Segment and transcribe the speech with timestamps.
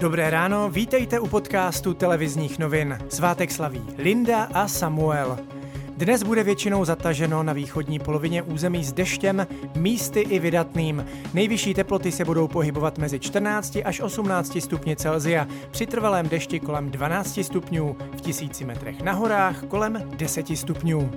[0.00, 2.98] Dobré ráno, vítejte u podcastu televizních novin.
[3.08, 5.38] Svátek slaví Linda a Samuel.
[5.96, 11.06] Dnes bude většinou zataženo na východní polovině území s deštěm, místy i vydatným.
[11.34, 16.90] Nejvyšší teploty se budou pohybovat mezi 14 až 18 stupni Celzia, při trvalém dešti kolem
[16.90, 21.10] 12 stupňů, v tisíci metrech na horách kolem 10 stupňů.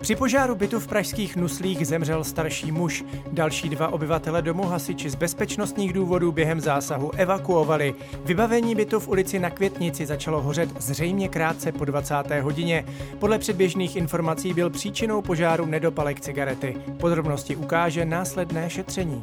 [0.00, 3.04] Při požáru bytu v pražských Nuslích zemřel starší muž.
[3.32, 7.94] Další dva obyvatele domu hasiči z bezpečnostních důvodů během zásahu evakuovali.
[8.24, 12.14] Vybavení bytu v ulici na Květnici začalo hořet zřejmě krátce po 20.
[12.40, 12.84] hodině.
[13.18, 16.76] Podle předběžných informací byl příčinou požáru nedopalek cigarety.
[17.00, 19.22] Podrobnosti ukáže následné šetření.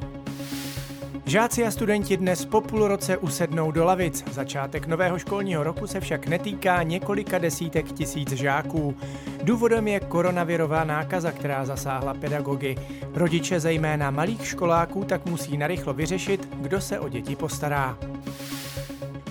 [1.27, 4.23] Žáci a studenti dnes po půl roce usednou do lavic.
[4.31, 8.95] Začátek nového školního roku se však netýká několika desítek tisíc žáků.
[9.43, 12.75] Důvodem je koronavirová nákaza, která zasáhla pedagogy.
[13.13, 17.97] Rodiče zejména malých školáků tak musí narychlo vyřešit, kdo se o děti postará.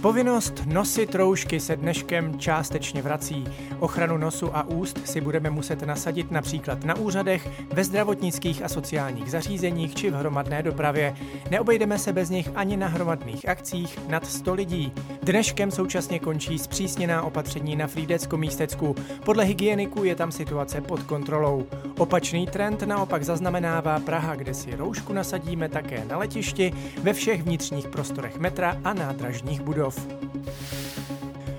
[0.05, 3.45] Povinnost nosit roušky se dneškem částečně vrací.
[3.79, 9.31] Ochranu nosu a úst si budeme muset nasadit například na úřadech, ve zdravotnických a sociálních
[9.31, 11.17] zařízeních či v hromadné dopravě.
[11.51, 14.93] Neobejdeme se bez nich ani na hromadných akcích nad 100 lidí.
[15.23, 18.95] Dneškem současně končí zpřísněná opatření na Frýdecko-místecku.
[19.25, 21.67] Podle hygieniků je tam situace pod kontrolou.
[21.99, 27.89] Opačný trend naopak zaznamenává Praha, kde si roušku nasadíme také na letišti, ve všech vnitřních
[27.89, 29.94] prostorech metra a nádražních budov.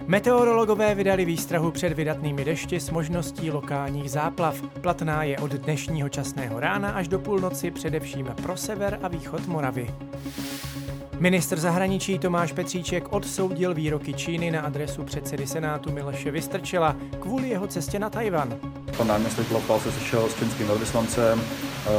[0.07, 4.61] Meteorologové vydali výstrahu před vydatnými dešti s možností lokálních záplav.
[4.81, 9.87] Platná je od dnešního časného rána až do půlnoci především pro sever a východ Moravy.
[11.19, 17.67] Ministr zahraničí Tomáš Petříček odsoudil výroky Číny na adresu předsedy Senátu Miloše Vystrčila kvůli jeho
[17.67, 18.55] cestě na Tajvan.
[18.97, 21.41] Pan náměstek Lapal se sešel s čínským velvyslancem,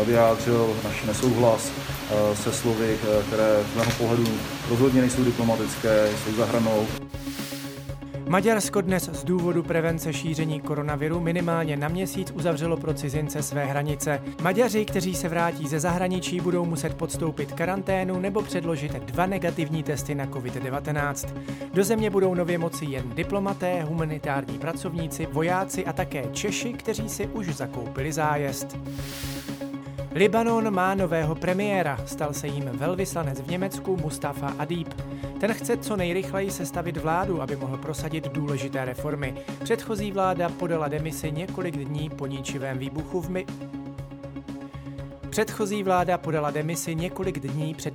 [0.07, 1.71] vyjádřil náš nesouhlas
[2.35, 4.25] se slovy, které z mého pohledu
[4.71, 6.87] rozhodně nejsou diplomatické, jsou za hranou.
[8.29, 14.23] Maďarsko dnes z důvodu prevence šíření koronaviru minimálně na měsíc uzavřelo pro cizince své hranice.
[14.43, 20.15] Maďaři, kteří se vrátí ze zahraničí, budou muset podstoupit karanténu nebo předložit dva negativní testy
[20.15, 21.29] na COVID-19.
[21.75, 27.27] Do země budou nově moci jen diplomaté, humanitární pracovníci, vojáci a také Češi, kteří si
[27.27, 28.77] už zakoupili zájezd.
[30.17, 34.95] Libanon má nového premiéra, stal se jím velvyslanec v Německu Mustafa Adib.
[35.41, 39.35] Ten chce co nejrychleji sestavit vládu, aby mohl prosadit důležité reformy.
[39.65, 43.47] Předchozí vláda podala demisi několik dní po ničivém výbuchu v my...
[45.31, 47.95] Předchozí vláda podala demisi několik dní před...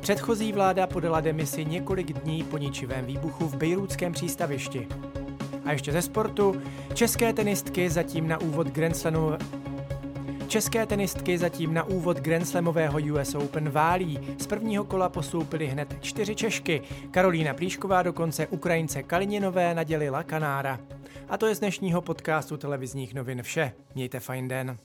[0.00, 4.88] Předchozí vláda podala demisi několik dní po ničivém výbuchu v bejrútském přístavišti.
[5.64, 6.56] A ještě ze sportu.
[6.94, 9.32] České tenistky zatím na úvod Grand Slamu
[10.48, 14.18] České tenistky zatím na úvod Grand Slamového US Open válí.
[14.38, 16.82] Z prvního kola postoupily hned čtyři Češky.
[17.10, 20.80] Karolína Plíšková dokonce Ukrajince Kalininové nadělila Kanára.
[21.28, 23.72] A to je z dnešního podcastu televizních novin vše.
[23.94, 24.78] Mějte fajn den.